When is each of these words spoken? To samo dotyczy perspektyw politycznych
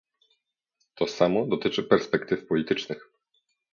To 0.95 1.07
samo 1.07 1.45
dotyczy 1.47 1.83
perspektyw 1.83 2.45
politycznych 2.47 3.11